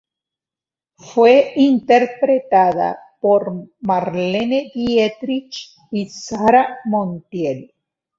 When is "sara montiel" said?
6.09-7.71